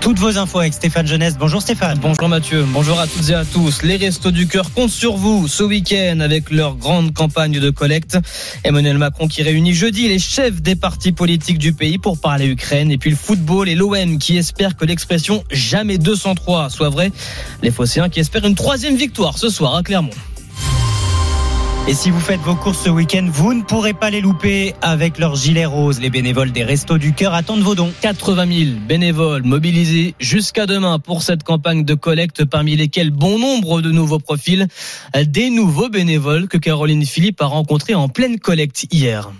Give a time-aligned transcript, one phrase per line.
[0.00, 1.36] Toutes vos infos avec Stéphane Jeunesse.
[1.38, 1.98] Bonjour Stéphane.
[1.98, 3.82] Bonjour Mathieu, bonjour à toutes et à tous.
[3.82, 8.18] Les Restos du Cœur comptent sur vous ce week-end avec leur grande campagne de collecte.
[8.62, 12.90] Emmanuel Macron qui réunit jeudi les chefs des partis politiques du pays pour parler Ukraine
[12.90, 17.10] et puis le football et l'OM qui espèrent que l'expression jamais 203 soit vraie.
[17.62, 20.10] Les Phocéens qui espèrent une troisième victoire ce soir à Clermont.
[21.88, 25.18] Et si vous faites vos courses ce week-end, vous ne pourrez pas les louper avec
[25.18, 26.00] leur gilet rose.
[26.00, 27.92] Les bénévoles des Restos du Cœur attendent vos dons.
[28.00, 33.82] 80 000 bénévoles mobilisés jusqu'à demain pour cette campagne de collecte, parmi lesquels bon nombre
[33.82, 34.66] de nouveaux profils.
[35.14, 39.30] Des nouveaux bénévoles que Caroline Philippe a rencontrés en pleine collecte hier.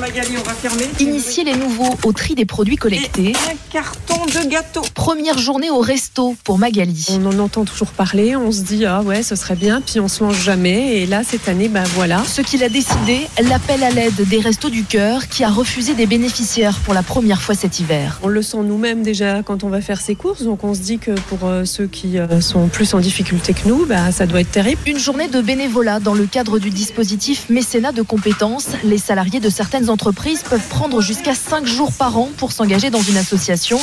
[0.00, 0.88] Magali, on va fermer.
[0.98, 3.32] Initier les nouveaux au tri des produits collectés.
[3.32, 4.80] Et un carton de gâteau.
[4.94, 7.06] Première journée au resto pour Magali.
[7.10, 10.08] On en entend toujours parler, on se dit ah ouais, ce serait bien, puis on
[10.08, 11.02] se lance jamais.
[11.02, 12.24] Et là, cette année, ben voilà.
[12.24, 16.06] Ce qu'il a décidé, l'appel à l'aide des Restos du Cœur qui a refusé des
[16.06, 18.20] bénéficiaires pour la première fois cet hiver.
[18.22, 20.98] On le sent nous-mêmes déjà quand on va faire ses courses, donc on se dit
[20.98, 24.40] que pour euh, ceux qui euh, sont plus en difficulté que nous, bah, ça doit
[24.40, 24.80] être terrible.
[24.86, 28.68] Une journée de bénévolat dans le cadre du dispositif mécénat de compétences.
[28.82, 33.02] Les salariés de certaines entreprises peuvent prendre jusqu'à 5 jours par an pour s'engager dans
[33.02, 33.78] une association.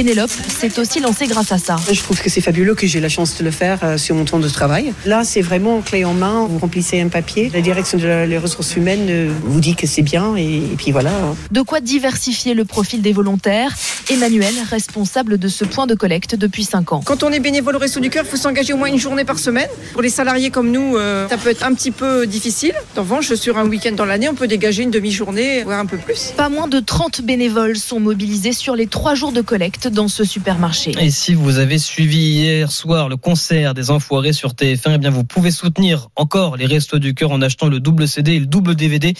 [0.00, 1.76] Pénélope s'est aussi lancée grâce à ça.
[1.92, 4.24] Je trouve que c'est fabuleux que j'ai la chance de le faire euh, sur mon
[4.24, 4.94] temps de travail.
[5.04, 6.46] Là, c'est vraiment clé en main.
[6.48, 7.50] Vous remplissez un papier.
[7.52, 11.10] La direction des ressources humaines euh, vous dit que c'est bien et, et, puis voilà.
[11.50, 13.74] De quoi diversifier le profil des volontaires.
[14.08, 17.02] Emmanuel, responsable de ce point de collecte depuis 5 ans.
[17.04, 19.26] Quand on est bénévole au Resto du Cœur, il faut s'engager au moins une journée
[19.26, 19.68] par semaine.
[19.92, 22.72] Pour les salariés comme nous, euh, ça peut être un petit peu difficile.
[22.96, 25.98] En revanche, sur un week-end dans l'année, on peut dégager une demi-journée, voire un peu
[25.98, 26.32] plus.
[26.38, 30.24] Pas moins de 30 bénévoles sont mobilisés sur les 3 jours de collecte dans ce
[30.24, 30.92] supermarché.
[31.00, 35.10] Et si vous avez suivi hier soir le concert des Enfoirés sur TF1, eh bien
[35.10, 38.46] vous pouvez soutenir encore les Restos du Cœur en achetant le double CD et le
[38.46, 39.14] double DVD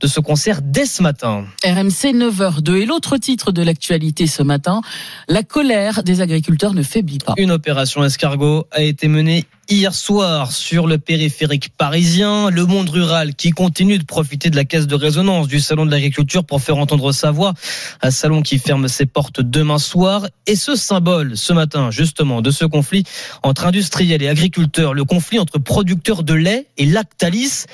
[0.00, 1.44] de ce concert dès ce matin.
[1.64, 4.80] RMC 9h02 et l'autre titre de l'actualité ce matin,
[5.28, 7.34] la colère des agriculteurs ne faiblit pas.
[7.36, 13.34] Une opération escargot a été menée hier soir sur le périphérique parisien, le monde rural
[13.34, 16.78] qui continue de profiter de la caisse de résonance du salon de l'agriculture pour faire
[16.78, 17.54] entendre sa voix,
[18.00, 22.50] un salon qui ferme ses portes demain soir et ce symbole ce matin justement de
[22.50, 23.04] ce conflit
[23.42, 27.64] entre industriels et agriculteurs, le conflit entre producteurs de lait et Lactalis,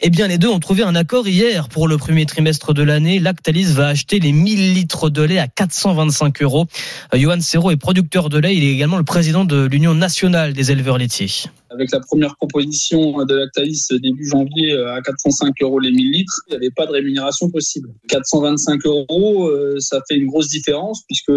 [0.00, 3.20] eh bien les deux ont trouvé un accord hier pour le premier trimestre de l'année.
[3.20, 6.66] Lactalis va acheter les 1000 litres de lait à 425 euros.
[7.14, 10.72] Johan Serrault est producteur de lait, il est également le président de l'Union nationale des
[10.72, 11.37] éleveurs laitiers
[11.70, 16.50] avec la première proposition de Lactalis début janvier à 405 euros les 1000 litres, il
[16.50, 17.90] n'y avait pas de rémunération possible.
[18.08, 21.32] 425 euros, ça fait une grosse différence puisque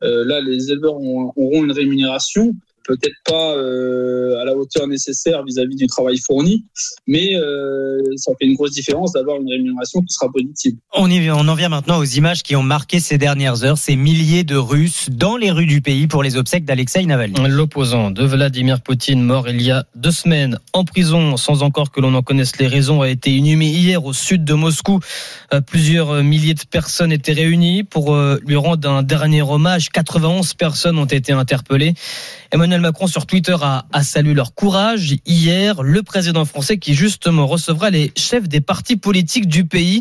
[0.00, 2.54] là, les éleveurs auront une rémunération
[2.88, 6.64] peut-être pas euh, à la hauteur nécessaire vis-à-vis du travail fourni,
[7.06, 10.74] mais euh, ça fait une grosse différence d'avoir une rémunération qui sera positive.
[10.94, 13.94] On, y, on en vient maintenant aux images qui ont marqué ces dernières heures, ces
[13.94, 17.34] milliers de Russes dans les rues du pays pour les obsèques d'Alexei Navalny.
[17.48, 22.00] L'opposant de Vladimir Poutine, mort il y a deux semaines en prison, sans encore que
[22.00, 25.00] l'on en connaisse les raisons, a été inhumé hier au sud de Moscou.
[25.52, 29.90] Euh, plusieurs milliers de personnes étaient réunies pour lui rendre un dernier hommage.
[29.90, 31.94] 91 personnes ont été interpellées.
[32.50, 35.16] Emmanuel Macron sur Twitter a, salué leur courage.
[35.26, 40.00] Hier, le président français qui justement recevra les chefs des partis politiques du pays.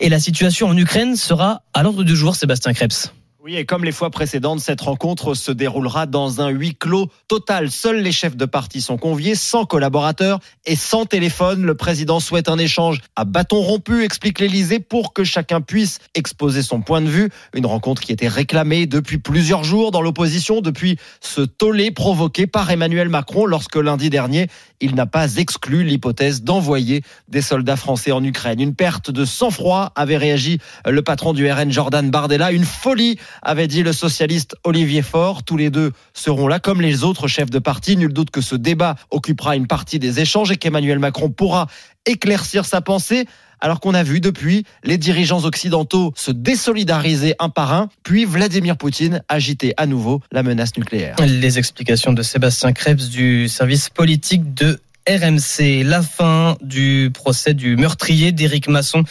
[0.00, 3.12] Et la situation en Ukraine sera à l'ordre du jour, Sébastien Krebs.
[3.44, 7.72] Oui, et comme les fois précédentes, cette rencontre se déroulera dans un huis clos total.
[7.72, 11.64] Seuls les chefs de parti sont conviés, sans collaborateurs et sans téléphone.
[11.64, 16.62] Le président souhaite un échange à bâton rompu, explique l'Élysée, pour que chacun puisse exposer
[16.62, 17.30] son point de vue.
[17.52, 22.70] Une rencontre qui était réclamée depuis plusieurs jours dans l'opposition, depuis ce tollé provoqué par
[22.70, 24.46] Emmanuel Macron lorsque lundi dernier,
[24.80, 28.60] il n'a pas exclu l'hypothèse d'envoyer des soldats français en Ukraine.
[28.60, 32.52] Une perte de sang-froid avait réagi le patron du RN Jordan Bardella.
[32.52, 35.42] Une folie avait dit le socialiste Olivier Faure.
[35.42, 37.96] Tous les deux seront là comme les autres chefs de parti.
[37.96, 41.66] Nul doute que ce débat occupera une partie des échanges et qu'Emmanuel Macron pourra
[42.06, 43.26] éclaircir sa pensée
[43.62, 48.76] alors qu'on a vu depuis les dirigeants occidentaux se désolidariser un par un, puis Vladimir
[48.76, 51.14] Poutine agiter à nouveau la menace nucléaire.
[51.24, 55.84] Les explications de Sébastien Krebs du service politique de RMC.
[55.84, 59.04] La fin du procès du meurtrier d'Éric Masson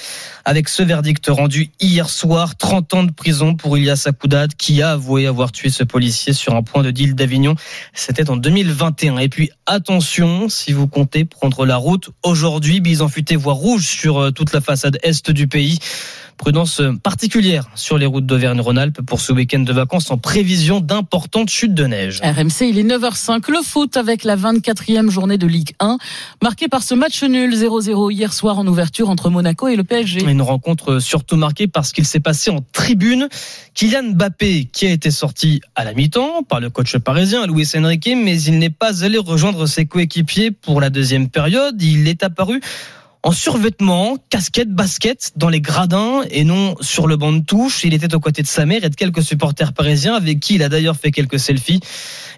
[0.46, 2.56] avec ce verdict rendu hier soir.
[2.56, 6.56] 30 ans de prison pour Ilias Akoudad qui a avoué avoir tué ce policier sur
[6.56, 7.56] un point de deal d'Avignon.
[7.94, 9.18] C'était en 2021.
[9.18, 14.18] Et puis attention, si vous comptez prendre la route aujourd'hui, bison futé voie rouge sur
[14.20, 15.80] euh, toute la façade est du pays.
[16.42, 21.76] Prudence particulière sur les routes d'Auvergne-Rhône-Alpes pour ce week-end de vacances en prévision d'importantes chutes
[21.76, 22.20] de neige.
[22.24, 23.52] RMC, il est 9h05.
[23.52, 25.98] Le foot avec la 24e journée de Ligue 1,
[26.42, 30.24] marquée par ce match nul 0-0 hier soir en ouverture entre Monaco et le PSG.
[30.24, 33.28] Une rencontre surtout marquée parce qu'il s'est passé en tribune.
[33.74, 38.12] Kylian Mbappé, qui a été sorti à la mi-temps par le coach parisien Luis Enrique,
[38.16, 41.82] mais il n'est pas allé rejoindre ses coéquipiers pour la deuxième période.
[41.82, 42.62] Il est apparu
[43.24, 47.84] en survêtement, casquette, basket, dans les gradins et non sur le banc de touche.
[47.84, 50.64] Il était aux côtés de sa mère et de quelques supporters parisiens avec qui il
[50.64, 51.82] a d'ailleurs fait quelques selfies.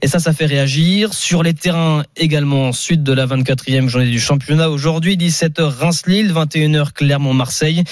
[0.02, 1.14] Et ça, ça fait réagir.
[1.14, 4.70] Sur les terrains également, suite de la 24e journée du championnat.
[4.70, 7.84] Aujourd'hui, 17h Reims-Lille, 21h Clermont-Marseille.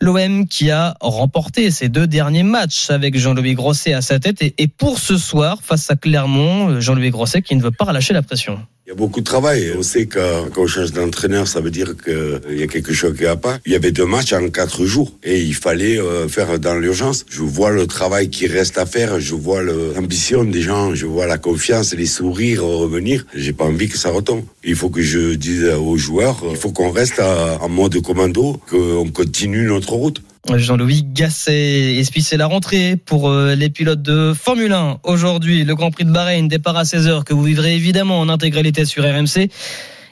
[0.00, 4.42] L'OM qui a remporté ses deux derniers matchs avec Jean-Louis Grosset à sa tête.
[4.42, 8.22] Et pour ce soir, face à Clermont, Jean-Louis Grosset qui ne veut pas relâcher la
[8.22, 8.58] pression.
[8.96, 9.72] Beaucoup de travail.
[9.76, 10.20] On sait que
[10.56, 13.58] on change d'entraîneur, ça veut dire qu'il y a quelque chose qui va pas.
[13.66, 17.24] Il y avait deux matchs en quatre jours et il fallait euh, faire dans l'urgence.
[17.28, 21.26] Je vois le travail qui reste à faire, je vois l'ambition des gens, je vois
[21.26, 23.26] la confiance, les sourires revenir.
[23.34, 24.44] J'ai pas envie que ça retombe.
[24.64, 29.08] Il faut que je dise aux joueurs, il faut qu'on reste en mode commando, qu'on
[29.10, 30.22] continue notre route.
[30.50, 31.94] Jean-Louis Gasset.
[31.94, 35.00] Et la rentrée pour euh, les pilotes de Formule 1.
[35.04, 38.84] Aujourd'hui, le Grand Prix de Bahreïn, départ à 16h, que vous vivrez évidemment en intégralité
[38.84, 39.48] sur RMC.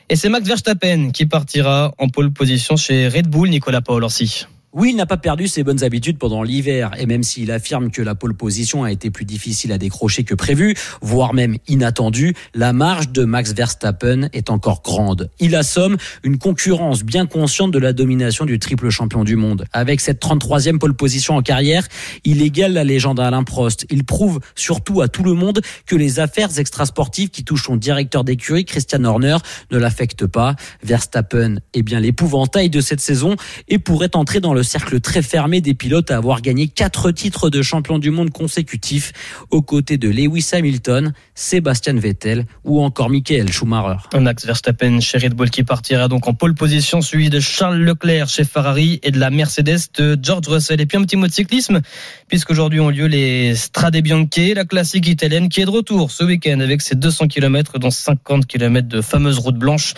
[0.09, 4.47] Et c'est Max Verstappen qui partira en pole position chez Red Bull, Nicolas Paolorsi.
[4.72, 8.02] Oui, il n'a pas perdu ses bonnes habitudes pendant l'hiver et même s'il affirme que
[8.02, 12.72] la pole position a été plus difficile à décrocher que prévu, voire même inattendue, la
[12.72, 15.28] marge de Max Verstappen est encore grande.
[15.40, 19.64] Il assomme une concurrence bien consciente de la domination du triple champion du monde.
[19.72, 21.88] Avec cette 33e pole position en carrière,
[22.22, 23.87] il égale la légende Alain Prost.
[23.90, 28.22] Il prouve surtout à tout le monde que les affaires extrasportives qui touchent son directeur
[28.22, 29.38] d'écurie, Christian Horner,
[29.72, 30.55] ne l'affectent pas.
[30.84, 33.34] Verstappen est bien l'épouvantail de cette saison
[33.67, 37.12] et pourrait entrer dans le le cercle très fermé des pilotes à avoir gagné quatre
[37.12, 39.15] titres de champion du monde consécutifs
[39.49, 43.97] aux côtés de Lewis Hamilton, Sébastien Vettel ou encore Michael Schumacher.
[44.21, 48.29] Max Verstappen chez Red Bull qui partira donc en pole position, suivi de Charles Leclerc
[48.29, 50.79] chez Ferrari et de la Mercedes de George Russell.
[50.83, 51.81] Et puis un petit mot de cyclisme,
[52.29, 56.61] puisqu'aujourd'hui ont lieu les Strade Bianche, la classique italienne qui est de retour ce week-end
[56.61, 59.95] avec ses 200 km dont 50 km de fameuses routes blanches.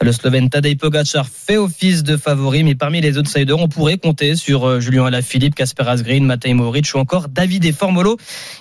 [0.00, 4.36] Le Slovène Tadej Pogacar fait office de favori, mais parmi les outsiders, on pourrait compter
[4.36, 8.16] sur euh, Julien Alaphilippe, Kasper Asgreen, Matej Moric ou encore David et Formolo.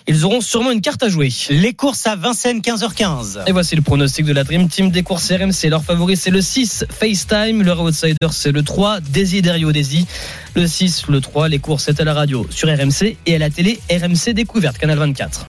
[0.08, 1.30] Ils auront sûrement une carte à jouer.
[1.50, 3.48] Les courses à Vincennes, 15h15.
[3.48, 5.70] Et voici le pronostic de la Dream Team des courses RMC.
[5.70, 7.64] Leur favori, c'est le 6, FaceTime.
[7.64, 10.06] Leur outsider, c'est le 3, Desiderio Desi.
[10.56, 13.50] Le 6, le 3, les courses, c'est à la radio sur RMC et à la
[13.50, 15.42] télé RMC Découverte, Canal 24.